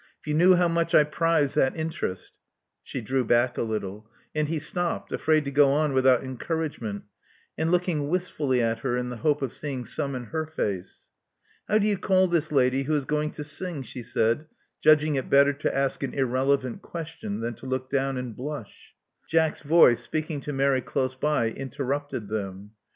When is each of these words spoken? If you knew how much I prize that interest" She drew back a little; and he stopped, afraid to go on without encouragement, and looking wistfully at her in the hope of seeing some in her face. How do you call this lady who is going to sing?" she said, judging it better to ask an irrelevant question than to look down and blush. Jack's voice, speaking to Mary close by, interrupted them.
If 0.19 0.25
you 0.25 0.33
knew 0.33 0.55
how 0.55 0.67
much 0.67 0.95
I 0.95 1.03
prize 1.03 1.53
that 1.53 1.75
interest" 1.77 2.39
She 2.83 3.01
drew 3.01 3.23
back 3.23 3.55
a 3.55 3.61
little; 3.61 4.09
and 4.33 4.47
he 4.47 4.57
stopped, 4.57 5.11
afraid 5.11 5.45
to 5.45 5.51
go 5.51 5.69
on 5.69 5.93
without 5.93 6.23
encouragement, 6.23 7.03
and 7.55 7.69
looking 7.69 8.09
wistfully 8.09 8.63
at 8.63 8.79
her 8.79 8.97
in 8.97 9.09
the 9.09 9.17
hope 9.17 9.43
of 9.43 9.53
seeing 9.53 9.85
some 9.85 10.15
in 10.15 10.23
her 10.33 10.47
face. 10.47 11.07
How 11.67 11.77
do 11.77 11.85
you 11.85 11.99
call 11.99 12.27
this 12.27 12.51
lady 12.51 12.81
who 12.85 12.95
is 12.95 13.05
going 13.05 13.29
to 13.33 13.43
sing?" 13.43 13.83
she 13.83 14.01
said, 14.01 14.47
judging 14.81 15.17
it 15.17 15.29
better 15.29 15.53
to 15.53 15.77
ask 15.77 16.01
an 16.01 16.15
irrelevant 16.15 16.81
question 16.81 17.39
than 17.41 17.53
to 17.53 17.67
look 17.67 17.91
down 17.91 18.17
and 18.17 18.35
blush. 18.35 18.95
Jack's 19.29 19.61
voice, 19.61 20.01
speaking 20.01 20.41
to 20.41 20.51
Mary 20.51 20.81
close 20.81 21.13
by, 21.13 21.51
interrupted 21.51 22.27
them. 22.27 22.71